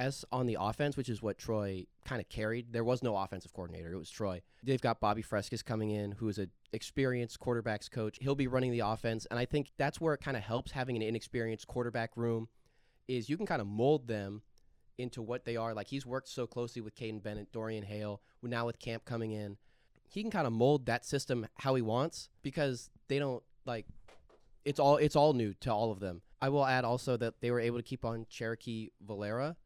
as 0.00 0.24
on 0.32 0.46
the 0.46 0.56
offense, 0.58 0.96
which 0.96 1.08
is 1.08 1.20
what 1.20 1.38
Troy 1.38 1.86
kind 2.04 2.20
of 2.20 2.28
carried. 2.28 2.72
There 2.72 2.84
was 2.84 3.02
no 3.02 3.16
offensive 3.16 3.52
coordinator; 3.52 3.92
it 3.92 3.98
was 3.98 4.10
Troy. 4.10 4.40
They've 4.62 4.80
got 4.80 5.00
Bobby 5.00 5.22
Fresques 5.22 5.62
coming 5.62 5.90
in, 5.90 6.12
who 6.12 6.28
is 6.28 6.38
an 6.38 6.50
experienced 6.72 7.38
quarterbacks 7.38 7.90
coach. 7.90 8.18
He'll 8.20 8.34
be 8.34 8.46
running 8.46 8.72
the 8.72 8.80
offense, 8.80 9.26
and 9.30 9.38
I 9.38 9.44
think 9.44 9.72
that's 9.76 10.00
where 10.00 10.14
it 10.14 10.20
kind 10.20 10.36
of 10.36 10.42
helps 10.42 10.72
having 10.72 10.96
an 10.96 11.02
inexperienced 11.02 11.66
quarterback 11.66 12.16
room. 12.16 12.48
Is 13.08 13.28
you 13.28 13.36
can 13.36 13.46
kind 13.46 13.60
of 13.60 13.66
mold 13.66 14.06
them 14.08 14.42
into 14.96 15.22
what 15.22 15.44
they 15.44 15.56
are. 15.56 15.74
Like 15.74 15.88
he's 15.88 16.06
worked 16.06 16.28
so 16.28 16.46
closely 16.46 16.80
with 16.80 16.94
Kaiden 16.94 17.22
Bennett, 17.22 17.52
Dorian 17.52 17.84
Hale, 17.84 18.20
now 18.42 18.66
with 18.66 18.78
Camp 18.78 19.04
coming 19.04 19.32
in, 19.32 19.56
he 20.08 20.22
can 20.22 20.30
kind 20.30 20.46
of 20.46 20.52
mold 20.52 20.86
that 20.86 21.04
system 21.04 21.46
how 21.58 21.74
he 21.74 21.82
wants 21.82 22.28
because 22.42 22.90
they 23.08 23.18
don't 23.18 23.42
like. 23.64 23.86
It's 24.64 24.78
all 24.78 24.96
it's 24.96 25.16
all 25.16 25.32
new 25.32 25.54
to 25.60 25.72
all 25.72 25.90
of 25.90 26.00
them. 26.00 26.22
I 26.40 26.48
will 26.48 26.66
add 26.66 26.84
also 26.84 27.16
that 27.18 27.40
they 27.40 27.50
were 27.50 27.60
able 27.60 27.78
to 27.78 27.82
keep 27.82 28.04
on 28.04 28.26
Cherokee 28.28 28.90
Valera, 29.06 29.56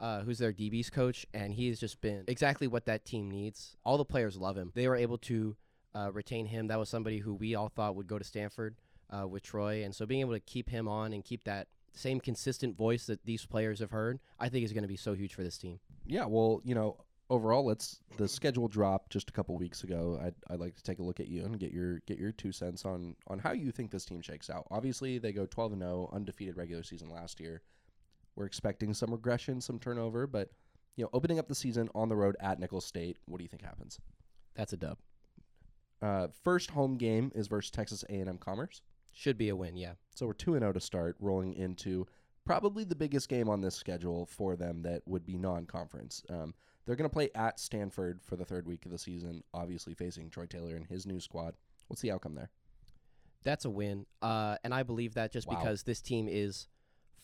uh, 0.00 0.20
who's 0.20 0.38
their 0.38 0.52
DB's 0.52 0.90
coach, 0.90 1.26
and 1.34 1.52
he 1.52 1.68
has 1.68 1.80
just 1.80 2.00
been 2.00 2.24
exactly 2.28 2.66
what 2.66 2.86
that 2.86 3.04
team 3.04 3.30
needs. 3.30 3.76
All 3.84 3.98
the 3.98 4.04
players 4.04 4.36
love 4.36 4.56
him. 4.56 4.72
They 4.74 4.88
were 4.88 4.96
able 4.96 5.18
to 5.18 5.56
uh, 5.94 6.10
retain 6.12 6.46
him. 6.46 6.68
That 6.68 6.78
was 6.78 6.88
somebody 6.88 7.18
who 7.18 7.34
we 7.34 7.54
all 7.54 7.68
thought 7.68 7.96
would 7.96 8.06
go 8.06 8.18
to 8.18 8.24
Stanford 8.24 8.76
uh, 9.10 9.26
with 9.26 9.42
Troy, 9.42 9.84
and 9.84 9.94
so 9.94 10.06
being 10.06 10.20
able 10.20 10.34
to 10.34 10.40
keep 10.40 10.70
him 10.70 10.88
on 10.88 11.12
and 11.12 11.24
keep 11.24 11.44
that 11.44 11.68
same 11.94 12.20
consistent 12.20 12.76
voice 12.76 13.06
that 13.06 13.24
these 13.24 13.44
players 13.44 13.80
have 13.80 13.90
heard, 13.90 14.20
I 14.38 14.48
think 14.48 14.64
is 14.64 14.72
going 14.72 14.82
to 14.82 14.88
be 14.88 14.96
so 14.96 15.14
huge 15.14 15.34
for 15.34 15.42
this 15.42 15.58
team. 15.58 15.80
Yeah, 16.06 16.26
well, 16.26 16.60
you 16.64 16.74
know, 16.74 16.96
overall, 17.30 17.64
let's 17.64 18.00
the 18.16 18.28
schedule 18.28 18.68
dropped 18.68 19.10
just 19.10 19.30
a 19.30 19.32
couple 19.32 19.56
weeks 19.56 19.84
ago. 19.84 20.18
I'd, 20.22 20.34
I'd 20.50 20.60
like 20.60 20.76
to 20.76 20.82
take 20.82 20.98
a 20.98 21.02
look 21.02 21.20
at 21.20 21.28
you 21.28 21.44
and 21.44 21.58
get 21.58 21.72
your 21.72 22.00
get 22.00 22.18
your 22.18 22.32
two 22.32 22.52
cents 22.52 22.84
on 22.84 23.16
on 23.26 23.38
how 23.38 23.52
you 23.52 23.70
think 23.70 23.90
this 23.90 24.04
team 24.04 24.20
shakes 24.20 24.50
out. 24.50 24.66
Obviously, 24.70 25.18
they 25.18 25.32
go 25.32 25.46
twelve 25.46 25.72
and 25.72 25.82
zero, 25.82 26.10
undefeated 26.12 26.56
regular 26.56 26.82
season 26.82 27.10
last 27.10 27.40
year. 27.40 27.62
We're 28.38 28.46
expecting 28.46 28.94
some 28.94 29.10
regression, 29.10 29.60
some 29.60 29.80
turnover, 29.80 30.28
but 30.28 30.50
you 30.94 31.02
know, 31.04 31.10
opening 31.12 31.40
up 31.40 31.48
the 31.48 31.56
season 31.56 31.88
on 31.92 32.08
the 32.08 32.14
road 32.14 32.36
at 32.38 32.60
Nicholls 32.60 32.84
State, 32.84 33.16
what 33.26 33.38
do 33.38 33.42
you 33.42 33.48
think 33.48 33.62
happens? 33.62 33.98
That's 34.54 34.72
a 34.72 34.76
dub. 34.76 34.98
Uh, 36.00 36.28
first 36.44 36.70
home 36.70 36.96
game 36.96 37.32
is 37.34 37.48
versus 37.48 37.72
Texas 37.72 38.04
A&M 38.08 38.38
Commerce. 38.38 38.82
Should 39.12 39.38
be 39.38 39.48
a 39.48 39.56
win, 39.56 39.76
yeah. 39.76 39.94
So 40.14 40.26
we're 40.26 40.34
2 40.34 40.54
and 40.54 40.62
0 40.62 40.72
to 40.74 40.80
start, 40.80 41.16
rolling 41.18 41.54
into 41.54 42.06
probably 42.44 42.84
the 42.84 42.94
biggest 42.94 43.28
game 43.28 43.48
on 43.48 43.60
this 43.60 43.74
schedule 43.74 44.26
for 44.26 44.54
them 44.54 44.82
that 44.82 45.02
would 45.04 45.26
be 45.26 45.36
non 45.36 45.66
conference. 45.66 46.22
Um, 46.30 46.54
they're 46.86 46.94
going 46.94 47.10
to 47.10 47.14
play 47.14 47.30
at 47.34 47.58
Stanford 47.58 48.20
for 48.22 48.36
the 48.36 48.44
third 48.44 48.66
week 48.66 48.86
of 48.86 48.92
the 48.92 48.98
season, 48.98 49.42
obviously 49.52 49.94
facing 49.94 50.30
Troy 50.30 50.46
Taylor 50.46 50.76
and 50.76 50.86
his 50.86 51.06
new 51.06 51.18
squad. 51.18 51.54
What's 51.88 52.02
the 52.02 52.12
outcome 52.12 52.36
there? 52.36 52.50
That's 53.42 53.64
a 53.64 53.70
win. 53.70 54.06
Uh, 54.22 54.56
and 54.62 54.72
I 54.72 54.84
believe 54.84 55.14
that 55.14 55.32
just 55.32 55.48
Wow. 55.48 55.56
because 55.58 55.82
this 55.82 56.00
team 56.00 56.28
is 56.28 56.68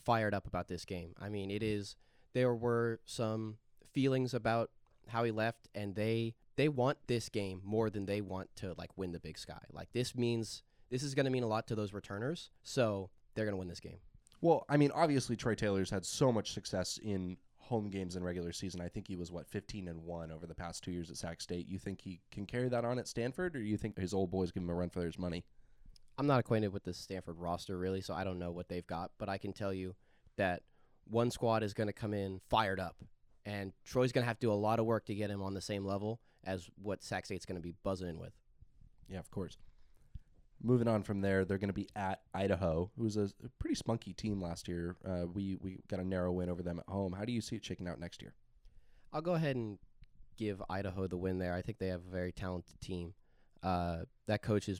fired 0.05 0.33
up 0.33 0.47
about 0.47 0.67
this 0.67 0.85
game. 0.85 1.13
I 1.19 1.29
mean, 1.29 1.51
it 1.51 1.63
is, 1.63 1.95
there 2.33 2.53
were 2.53 2.99
some 3.05 3.57
feelings 3.91 4.33
about 4.33 4.69
how 5.09 5.23
he 5.23 5.31
left, 5.31 5.67
and 5.75 5.95
they. 5.95 6.35
They 6.57 6.69
want 6.69 6.97
this 7.07 7.27
game 7.27 7.59
more 7.65 7.89
than 7.89 8.05
they 8.05 8.21
want 8.21 8.47
to 8.55 8.75
like 8.77 8.89
win 8.95 9.11
the 9.11 9.19
Big 9.19 9.37
Sky. 9.37 9.59
Like 9.73 9.91
this 9.91 10.15
means 10.15 10.63
this 10.89 11.03
is 11.03 11.13
going 11.13 11.25
to 11.25 11.29
mean 11.29 11.43
a 11.43 11.47
lot 11.47 11.67
to 11.67 11.75
those 11.75 11.91
returners, 11.91 12.49
so 12.63 13.09
they're 13.33 13.43
going 13.43 13.51
to 13.51 13.59
win 13.59 13.67
this 13.67 13.81
game. 13.81 13.97
Well, 14.39 14.65
I 14.69 14.77
mean, 14.77 14.89
obviously 14.95 15.35
Troy 15.35 15.55
Taylor's 15.55 15.89
had 15.89 16.05
so 16.05 16.31
much 16.31 16.53
success 16.53 16.97
in 17.03 17.35
home 17.57 17.89
games 17.89 18.15
in 18.15 18.23
regular 18.23 18.53
season. 18.53 18.79
I 18.79 18.87
think 18.87 19.05
he 19.05 19.17
was 19.17 19.33
what 19.33 19.47
15 19.47 19.89
and 19.89 20.05
1 20.05 20.31
over 20.31 20.47
the 20.47 20.55
past 20.55 20.81
2 20.85 20.91
years 20.91 21.09
at 21.09 21.17
Sac 21.17 21.41
State. 21.41 21.67
You 21.67 21.77
think 21.77 21.99
he 21.99 22.21
can 22.31 22.45
carry 22.45 22.69
that 22.69 22.85
on 22.85 22.99
at 22.99 23.09
Stanford 23.09 23.57
or 23.57 23.61
you 23.61 23.75
think 23.75 23.97
his 23.99 24.13
old 24.13 24.31
boys 24.31 24.53
give 24.53 24.63
him 24.63 24.69
a 24.69 24.73
run 24.73 24.89
for 24.89 25.03
his 25.03 25.19
money? 25.19 25.43
I'm 26.17 26.27
not 26.27 26.39
acquainted 26.39 26.71
with 26.71 26.83
the 26.83 26.93
Stanford 26.93 27.37
roster 27.37 27.77
really, 27.77 28.01
so 28.01 28.13
I 28.13 28.23
don't 28.23 28.39
know 28.39 28.51
what 28.51 28.69
they've 28.69 28.85
got, 28.85 29.11
but 29.17 29.29
I 29.29 29.37
can 29.37 29.53
tell 29.53 29.73
you 29.73 29.95
that 30.37 30.63
one 31.05 31.29
squad 31.29 31.63
is 31.63 31.73
going 31.73 31.87
to 31.87 31.93
come 31.93 32.13
in 32.13 32.39
fired 32.49 32.79
up, 32.79 32.95
and 33.45 33.73
Troy's 33.83 34.11
going 34.11 34.23
to 34.23 34.27
have 34.27 34.39
to 34.39 34.47
do 34.47 34.51
a 34.51 34.53
lot 34.53 34.79
of 34.79 34.85
work 34.85 35.05
to 35.05 35.15
get 35.15 35.29
him 35.29 35.41
on 35.41 35.53
the 35.53 35.61
same 35.61 35.85
level 35.85 36.19
as 36.45 36.69
what 36.81 37.03
Sac 37.03 37.25
State's 37.25 37.45
going 37.45 37.57
to 37.57 37.61
be 37.61 37.73
buzzing 37.83 38.07
in 38.07 38.19
with. 38.19 38.33
Yeah, 39.09 39.19
of 39.19 39.29
course. 39.29 39.57
Moving 40.63 40.87
on 40.87 41.03
from 41.03 41.21
there, 41.21 41.43
they're 41.43 41.57
going 41.57 41.69
to 41.69 41.73
be 41.73 41.89
at 41.95 42.21
Idaho, 42.33 42.89
who's 42.97 43.17
a, 43.17 43.29
a 43.43 43.49
pretty 43.59 43.75
spunky 43.75 44.13
team 44.13 44.41
last 44.41 44.67
year. 44.67 44.95
Uh, 45.05 45.25
we 45.31 45.57
we 45.61 45.79
got 45.89 45.99
a 45.99 46.03
narrow 46.03 46.31
win 46.31 46.49
over 46.49 46.63
them 46.63 46.79
at 46.79 46.91
home. 46.91 47.13
How 47.13 47.25
do 47.25 47.33
you 47.33 47.41
see 47.41 47.57
it 47.57 47.65
shaking 47.65 47.87
out 47.87 47.99
next 47.99 48.21
year? 48.21 48.33
I'll 49.11 49.21
go 49.21 49.33
ahead 49.33 49.55
and 49.57 49.77
give 50.37 50.61
Idaho 50.69 51.07
the 51.07 51.17
win 51.17 51.39
there. 51.39 51.53
I 51.53 51.61
think 51.61 51.77
they 51.77 51.87
have 51.87 52.01
a 52.07 52.11
very 52.11 52.31
talented 52.31 52.79
team. 52.81 53.13
Uh, 53.61 53.99
that 54.27 54.41
coach 54.41 54.67
has 54.67 54.79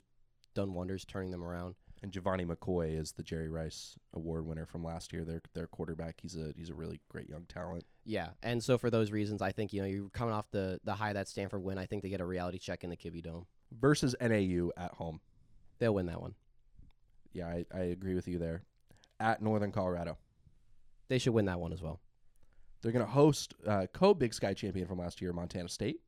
done 0.56 0.74
wonders 0.74 1.04
turning 1.04 1.30
them 1.30 1.44
around. 1.44 1.76
And 2.02 2.12
Gevani 2.12 2.46
McCoy 2.46 2.98
is 2.98 3.12
the 3.12 3.22
Jerry 3.22 3.48
Rice 3.48 3.96
Award 4.14 4.46
winner 4.46 4.66
from 4.66 4.84
last 4.84 5.12
year. 5.12 5.24
Their 5.24 5.40
their 5.54 5.66
quarterback. 5.66 6.16
He's 6.20 6.36
a 6.36 6.52
he's 6.56 6.70
a 6.70 6.74
really 6.74 7.00
great 7.08 7.28
young 7.28 7.44
talent. 7.48 7.84
Yeah, 8.04 8.30
and 8.42 8.62
so 8.62 8.76
for 8.76 8.90
those 8.90 9.12
reasons, 9.12 9.40
I 9.40 9.52
think 9.52 9.72
you 9.72 9.80
know 9.80 9.88
you're 9.88 10.08
coming 10.10 10.34
off 10.34 10.50
the 10.50 10.80
the 10.84 10.94
high 10.94 11.10
of 11.10 11.14
that 11.14 11.28
Stanford 11.28 11.62
win. 11.62 11.78
I 11.78 11.86
think 11.86 12.02
they 12.02 12.08
get 12.08 12.20
a 12.20 12.26
reality 12.26 12.58
check 12.58 12.84
in 12.84 12.90
the 12.90 12.96
Kibby 12.96 13.22
Dome. 13.22 13.46
Versus 13.72 14.14
NAU 14.20 14.70
at 14.76 14.92
home. 14.92 15.20
They'll 15.78 15.94
win 15.94 16.06
that 16.06 16.20
one. 16.20 16.34
Yeah, 17.32 17.48
I, 17.48 17.64
I 17.74 17.80
agree 17.80 18.14
with 18.14 18.28
you 18.28 18.38
there. 18.38 18.62
At 19.20 19.42
Northern 19.42 19.72
Colorado. 19.72 20.16
They 21.08 21.18
should 21.18 21.34
win 21.34 21.46
that 21.46 21.60
one 21.60 21.72
as 21.72 21.82
well. 21.82 22.00
They're 22.82 22.92
going 22.92 23.04
to 23.04 23.10
host 23.10 23.54
uh, 23.66 23.86
co 23.92 24.14
Big 24.14 24.32
Sky 24.32 24.54
champion 24.54 24.86
from 24.86 24.98
last 24.98 25.20
year, 25.20 25.32
Montana 25.32 25.68
State. 25.68 26.00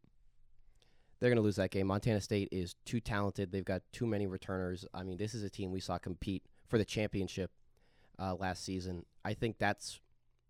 They're 1.21 1.31
going 1.31 1.37
to 1.37 1.43
lose 1.43 1.57
that 1.57 1.71
game. 1.71 1.89
Montana 1.89 2.21
State 2.21 2.49
is 2.53 2.75
too 2.85 3.01
talented. 3.01 3.51
They've 3.51 3.65
got 3.65 3.83
too 3.93 4.07
many 4.07 4.27
returners. 4.27 4.85
I 4.95 5.03
mean, 5.03 5.19
this 5.19 5.35
is 5.35 5.43
a 5.43 5.51
team 5.51 5.73
we 5.73 5.81
saw 5.81 5.99
compete 5.99 6.45
for 6.69 6.79
the 6.79 6.85
championship 6.85 7.51
uh, 8.19 8.35
last 8.35 8.65
season. 8.65 9.05
I 9.25 9.35
think 9.35 9.59
that's 9.59 10.01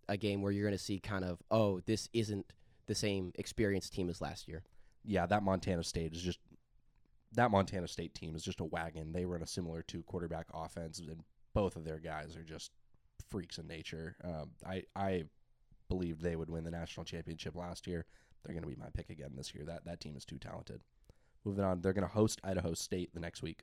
a 0.09 0.17
game 0.17 0.43
where 0.43 0.53
you're 0.53 0.67
going 0.67 0.77
to 0.77 0.83
see 0.83 0.99
kind 0.99 1.25
of, 1.25 1.43
oh, 1.51 1.81
this 1.81 2.09
isn't 2.13 2.53
the 2.87 2.95
same 2.95 3.33
experienced 3.37 3.93
team 3.93 4.09
as 4.11 4.21
last 4.21 4.49
year. 4.49 4.63
Yeah, 5.05 5.27
that 5.27 5.43
Montana 5.43 5.85
State 5.85 6.13
is 6.13 6.23
just 6.23 6.39
that 7.33 7.51
Montana 7.51 7.89
State 7.89 8.15
team 8.15 8.35
is 8.35 8.43
just 8.43 8.61
a 8.61 8.65
wagon. 8.65 9.13
They 9.13 9.25
run 9.25 9.43
a 9.43 9.47
similar 9.47 9.83
two 9.83 10.03
quarterback 10.03 10.47
offense, 10.53 10.99
and 10.99 11.23
both 11.55 11.77
of 11.77 11.85
their 11.85 11.99
guys 11.99 12.37
are 12.37 12.43
just 12.43 12.73
freaks 13.31 13.59
in 13.59 13.67
nature. 13.67 14.17
Um, 14.25 14.51
I 14.67 14.85
I 14.97 15.25
believed 15.89 16.23
they 16.23 16.37
would 16.37 16.51
win 16.51 16.65
the 16.65 16.71
national 16.71 17.05
championship 17.05 17.55
last 17.55 17.87
year. 17.87 18.07
They're 18.45 18.55
going 18.55 18.63
to 18.63 18.69
be 18.69 18.77
my 18.77 18.91
pick 18.95 19.11
again 19.11 19.33
this 19.37 19.55
year. 19.55 19.65
That 19.65 19.85
that 19.85 20.01
team 20.01 20.17
is 20.17 20.25
too 20.25 20.39
talented. 20.39 20.81
Moving 21.45 21.65
on, 21.65 21.81
they're 21.81 21.93
going 21.93 22.07
to 22.07 22.13
host 22.13 22.41
Idaho 22.45 22.75
State 22.75 23.15
the 23.15 23.21
next 23.21 23.43
week. 23.43 23.63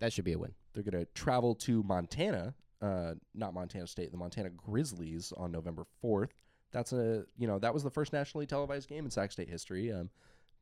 That 0.00 0.12
should 0.12 0.24
be 0.24 0.32
a 0.32 0.38
win. 0.38 0.54
They're 0.72 0.82
going 0.82 1.04
to 1.04 1.10
travel 1.14 1.54
to 1.56 1.82
Montana, 1.82 2.54
uh, 2.80 3.14
not 3.34 3.54
Montana 3.54 3.86
State, 3.86 4.10
the 4.10 4.16
Montana 4.16 4.50
Grizzlies 4.50 5.32
on 5.36 5.52
November 5.52 5.84
fourth. 6.00 6.34
That's 6.72 6.92
a 6.92 7.24
you 7.36 7.46
know 7.46 7.58
that 7.58 7.74
was 7.74 7.82
the 7.82 7.90
first 7.90 8.12
nationally 8.12 8.46
televised 8.46 8.88
game 8.88 9.04
in 9.04 9.10
Sac 9.10 9.32
State 9.32 9.48
history. 9.48 9.92
Um, 9.92 10.10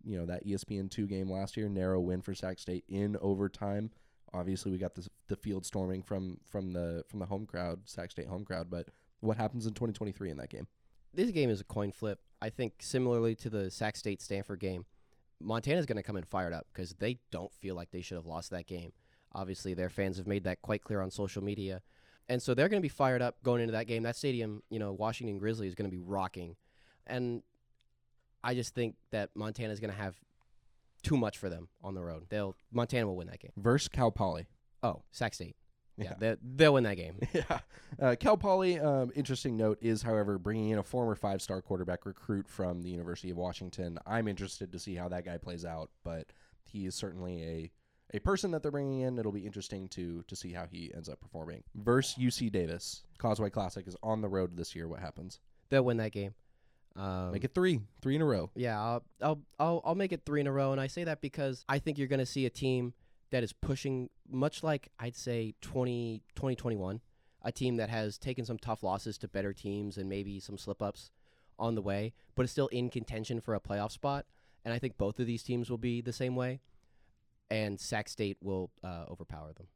you 0.05 0.19
know 0.19 0.27
that 0.27 0.47
ESPN 0.47 0.91
two 0.91 1.07
game 1.07 1.31
last 1.31 1.57
year, 1.57 1.69
narrow 1.69 2.01
win 2.01 2.21
for 2.21 2.35
Sac 2.35 2.59
State 2.59 2.85
in 2.89 3.17
overtime. 3.21 3.91
Obviously, 4.33 4.71
we 4.73 4.79
got 4.79 4.95
the 4.95 5.09
the 5.29 5.37
field 5.37 5.65
storming 5.65 6.03
from 6.03 6.39
from 6.45 6.73
the 6.73 7.05
from 7.09 7.21
the 7.21 7.27
home 7.27 7.47
crowd, 7.47 7.81
Sac 7.85 8.11
State 8.11 8.27
home 8.27 8.45
crowd. 8.45 8.71
But 8.71 8.89
what 9.21 9.37
happens 9.37 9.67
in 9.67 9.75
2023 9.75 10.31
in 10.31 10.37
that 10.39 10.51
game? 10.51 10.67
This 11.13 11.31
game 11.31 11.51
is 11.51 11.61
a 11.61 11.65
coin 11.65 11.93
flip. 11.93 12.21
I 12.43 12.51
think 12.51 12.75
similarly 12.81 13.35
to 13.37 13.51
the 13.51 13.71
Sac 13.71 13.97
State 13.97 14.23
Stanford 14.23 14.61
game, 14.61 14.87
Montana's 15.41 15.87
going 15.87 15.97
to 15.97 16.03
come 16.03 16.17
in 16.17 16.25
fired 16.25 16.53
up 16.53 16.67
because 16.73 16.95
they 16.95 17.19
don't 17.31 17.53
feel 17.53 17.75
like 17.75 17.91
they 17.91 18.03
should 18.03 18.17
have 18.17 18.27
lost 18.27 18.51
that 18.51 18.67
game. 18.67 18.93
Obviously, 19.33 19.75
their 19.75 19.89
fans 19.89 20.17
have 20.17 20.27
made 20.27 20.45
that 20.45 20.61
quite 20.63 20.83
clear 20.83 21.01
on 21.01 21.11
social 21.11 21.43
media. 21.43 21.83
And 22.29 22.41
so 22.41 22.55
they're 22.55 22.69
going 22.69 22.81
to 22.81 22.85
be 22.85 22.89
fired 22.89 23.23
up 23.23 23.37
going 23.43 23.61
into 23.61 23.73
that 23.73 23.87
game. 23.87 24.03
That 24.03 24.17
stadium, 24.17 24.63
you 24.71 24.79
know, 24.79 24.93
Washington 24.93 25.39
Grizzly 25.39 25.67
is 25.67 25.75
going 25.75 25.91
to 25.91 25.97
be 25.97 26.03
rocking. 26.03 26.57
And 27.07 27.43
I 28.45 28.55
just 28.55 28.75
think 28.75 28.97
that 29.11 29.31
Montana 29.35 29.73
is 29.73 29.81
going 29.81 29.91
to 29.91 29.97
have 29.97 30.17
too 31.03 31.17
much 31.17 31.39
for 31.39 31.49
them 31.49 31.69
on 31.83 31.95
the 31.95 32.03
road. 32.03 32.27
They'll 32.29 32.55
Montana 32.73 33.07
will 33.07 33.17
win 33.17 33.29
that 33.29 33.41
game. 33.41 33.53
Versus 33.57 33.89
Cal 33.89 34.11
Poly. 34.11 34.47
Oh, 34.83 35.03
Sac 35.11 35.35
State. 35.35 35.57
Yeah, 36.01 36.15
They, 36.19 36.37
they'll 36.57 36.75
win 36.75 36.85
that 36.85 36.97
game. 36.97 37.17
yeah. 37.33 37.61
Uh, 38.01 38.17
Cal 38.19 38.37
Poly, 38.37 38.79
um, 38.79 39.11
interesting 39.15 39.57
note, 39.57 39.79
is, 39.81 40.03
however, 40.03 40.39
bringing 40.39 40.71
in 40.71 40.79
a 40.79 40.83
former 40.83 41.15
five 41.15 41.43
star 41.43 41.61
quarterback 41.61 42.07
recruit 42.07 42.49
from 42.49 42.83
the 42.83 42.91
University 42.91 43.31
of 43.31 43.37
Washington. 43.37 43.99
I'm 44.07 44.29
interested 44.29 44.73
to 44.73 44.79
see 44.79 44.95
how 44.95 45.09
that 45.09 45.25
guy 45.25 45.39
plays 45.39 45.65
out, 45.65 45.91
but 46.05 46.27
he 46.65 46.87
is 46.87 46.95
certainly 46.95 47.43
a 47.45 47.71
a 48.13 48.19
person 48.19 48.51
that 48.51 48.63
they're 48.63 48.73
bringing 48.73 49.01
in. 49.01 49.19
It'll 49.19 49.31
be 49.33 49.47
interesting 49.47 49.89
to 49.91 50.23
to 50.27 50.35
see 50.37 50.53
how 50.53 50.67
he 50.71 50.91
ends 50.95 51.09
up 51.09 51.21
performing. 51.21 51.63
Versus 51.75 52.17
UC 52.19 52.51
Davis, 52.51 53.03
Causeway 53.19 53.51
Classic 53.51 53.87
is 53.87 53.97
on 54.03 54.21
the 54.21 54.29
road 54.29 54.57
this 54.57 54.75
year. 54.75 54.89
What 54.89 55.01
happens? 55.01 55.41
They'll 55.69 55.85
win 55.85 55.99
that 55.99 56.13
game. 56.13 56.35
Um, 56.97 57.31
Make 57.33 57.45
it 57.45 57.55
three, 57.55 57.81
three 58.03 58.17
in 58.17 58.23
a 58.23 58.25
row. 58.25 58.51
Yeah, 58.57 58.81
I'll, 58.81 59.05
I'll 59.23 59.41
I'll 59.59 59.81
I'll 59.85 59.95
make 59.95 60.13
it 60.13 60.23
three 60.27 60.41
in 60.41 60.47
a 60.49 60.53
row, 60.53 60.73
and 60.73 60.81
I 60.81 60.89
say 60.89 61.05
that 61.05 61.21
because 61.21 61.65
I 61.69 61.79
think 61.79 61.99
you're 61.99 62.09
going 62.09 62.19
to 62.19 62.27
see 62.27 62.47
a 62.47 62.51
team 62.51 62.95
that 63.31 63.43
is 63.43 63.53
pushing, 63.53 64.11
much 64.29 64.63
like 64.63 64.89
I'd 64.99 65.17
say 65.17 65.55
20, 65.61 66.23
2021, 66.35 67.01
a 67.43 67.53
team 67.53 67.77
that 67.77 67.89
has 67.89 68.19
taken 68.19 68.45
some 68.45 68.59
tough 68.59 68.83
losses 68.83 69.19
to 69.19 69.29
better 69.29 69.53
teams 69.53 69.97
and 69.97 70.09
maybe 70.09 70.41
some 70.41 70.59
slip 70.59 70.83
ups 70.83 71.11
on 71.59 71.75
the 71.75 71.83
way, 71.83 72.13
but 72.35 72.45
is 72.45 72.51
still 72.51 72.69
in 72.69 72.91
contention 72.91 73.41
for 73.41 73.55
a 73.55 73.61
playoff 73.61 73.93
spot. 73.93 74.27
And 74.65 74.75
I 74.75 74.79
think 74.79 74.99
both 74.99 75.19
of 75.19 75.27
these 75.27 75.43
teams 75.43 75.71
will 75.71 75.79
be 75.79 76.01
the 76.01 76.13
same 76.13 76.37
way, 76.37 76.61
and 77.51 77.81
Sac 77.81 78.09
State 78.09 78.37
will 78.43 78.71
uh, 78.85 79.05
overpower 79.11 79.53
them. 79.55 79.69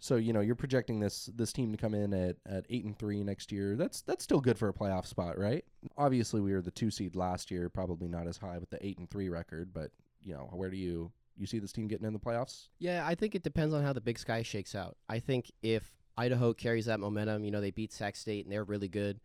So 0.00 0.16
you 0.16 0.32
know 0.32 0.40
you're 0.40 0.56
projecting 0.56 0.98
this 0.98 1.30
this 1.32 1.52
team 1.52 1.70
to 1.70 1.78
come 1.78 1.94
in 1.94 2.12
at, 2.12 2.34
at 2.44 2.66
eight 2.68 2.84
and 2.84 2.98
three 2.98 3.22
next 3.22 3.52
year. 3.52 3.76
That's 3.76 4.02
that's 4.02 4.24
still 4.24 4.40
good 4.40 4.58
for 4.58 4.68
a 4.68 4.72
playoff 4.72 5.06
spot, 5.06 5.38
right? 5.38 5.64
Obviously, 5.96 6.40
we 6.40 6.52
were 6.52 6.60
the 6.60 6.72
two 6.72 6.90
seed 6.90 7.14
last 7.14 7.52
year, 7.52 7.68
probably 7.68 8.08
not 8.08 8.26
as 8.26 8.36
high 8.36 8.58
with 8.58 8.70
the 8.70 8.84
eight 8.84 8.98
and 8.98 9.08
three 9.08 9.28
record, 9.28 9.72
but 9.72 9.92
you 10.20 10.34
know 10.34 10.50
where 10.52 10.70
do 10.70 10.76
you 10.76 11.12
you 11.36 11.46
see 11.46 11.58
this 11.58 11.72
team 11.72 11.88
getting 11.88 12.06
in 12.06 12.12
the 12.12 12.18
playoffs? 12.18 12.68
Yeah, 12.78 13.06
I 13.06 13.14
think 13.14 13.34
it 13.34 13.42
depends 13.42 13.74
on 13.74 13.82
how 13.82 13.92
the 13.92 14.00
Big 14.00 14.18
Sky 14.18 14.42
shakes 14.42 14.74
out. 14.74 14.96
I 15.08 15.18
think 15.18 15.50
if 15.62 15.90
Idaho 16.16 16.52
carries 16.52 16.86
that 16.86 17.00
momentum, 17.00 17.44
you 17.44 17.50
know, 17.50 17.60
they 17.60 17.70
beat 17.70 17.92
Sac 17.92 18.16
State 18.16 18.44
and 18.44 18.52
they're 18.52 18.64
really 18.64 18.88
good. 18.88 19.20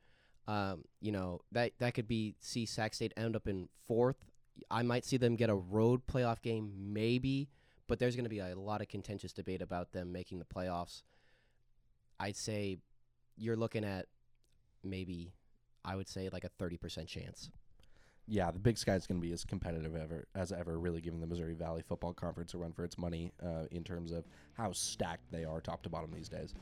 Um, 0.47 0.85
you 1.01 1.11
know, 1.11 1.41
that 1.51 1.73
that 1.79 1.93
could 1.93 2.07
be 2.07 2.35
see 2.39 2.65
Sac 2.65 2.93
State 2.93 3.13
end 3.17 3.35
up 3.35 3.47
in 3.47 3.67
fourth. 3.85 4.25
I 4.71 4.81
might 4.83 5.05
see 5.05 5.17
them 5.17 5.35
get 5.35 5.49
a 5.49 5.55
road 5.55 6.07
playoff 6.07 6.41
game, 6.41 6.71
maybe, 6.77 7.49
but 7.87 7.99
there's 7.99 8.15
going 8.15 8.25
to 8.25 8.29
be 8.29 8.39
a 8.39 8.55
lot 8.55 8.81
of 8.81 8.87
contentious 8.87 9.33
debate 9.33 9.61
about 9.61 9.91
them 9.91 10.11
making 10.11 10.39
the 10.39 10.45
playoffs. 10.45 11.03
I'd 12.19 12.35
say 12.35 12.77
you're 13.35 13.55
looking 13.55 13.83
at 13.83 14.07
maybe, 14.83 15.33
I 15.85 15.95
would 15.95 16.07
say 16.07 16.29
like 16.29 16.43
a 16.43 16.49
30% 16.63 17.07
chance 17.07 17.51
yeah, 18.27 18.51
the 18.51 18.59
Big 18.59 18.77
Sky 18.77 18.95
is 18.95 19.07
going 19.07 19.19
to 19.21 19.25
be 19.25 19.33
as 19.33 19.45
competitive 19.45 19.95
ever 19.95 20.25
as 20.35 20.51
ever, 20.51 20.77
really 20.77 21.01
giving 21.01 21.21
the 21.21 21.27
Missouri 21.27 21.53
Valley 21.53 21.81
Football 21.87 22.13
Conference 22.13 22.53
a 22.53 22.57
run 22.57 22.73
for 22.73 22.83
its 22.83 22.97
money 22.97 23.31
uh, 23.43 23.65
in 23.71 23.83
terms 23.83 24.11
of 24.11 24.25
how 24.53 24.71
stacked 24.71 25.31
they 25.31 25.45
are 25.45 25.61
top 25.61 25.81
to 25.83 25.89
bottom 25.89 26.11
these 26.13 26.29
days. 26.29 26.53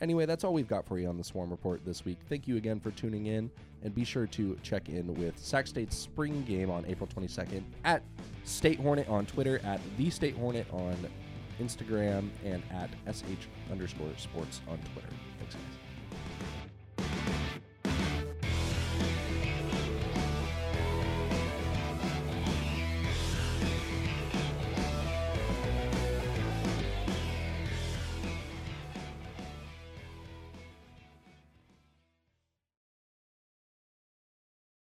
Anyway, 0.00 0.24
that's 0.24 0.44
all 0.44 0.54
we've 0.54 0.68
got 0.68 0.86
for 0.86 0.98
you 0.98 1.08
on 1.08 1.18
the 1.18 1.24
Swarm 1.24 1.50
Report 1.50 1.84
this 1.84 2.04
week. 2.04 2.18
Thank 2.28 2.48
you 2.48 2.56
again 2.56 2.80
for 2.80 2.90
tuning 2.92 3.26
in, 3.26 3.50
and 3.82 3.94
be 3.94 4.04
sure 4.04 4.26
to 4.28 4.56
check 4.62 4.88
in 4.88 5.12
with 5.14 5.38
Sac 5.38 5.66
State's 5.66 5.96
spring 5.96 6.42
game 6.44 6.70
on 6.70 6.86
April 6.86 7.06
22nd 7.06 7.62
at 7.84 8.02
State 8.44 8.80
Hornet 8.80 9.08
on 9.08 9.26
Twitter, 9.26 9.60
at 9.62 9.80
The 9.98 10.08
State 10.08 10.36
Hornet 10.36 10.66
on 10.72 10.96
Instagram, 11.60 12.30
and 12.44 12.62
at 12.70 12.88
SH 13.14 13.48
underscore 13.70 14.08
sports 14.16 14.62
on 14.68 14.78
Twitter. 14.94 15.10
Thanks, 15.38 15.54
guys. 15.54 15.79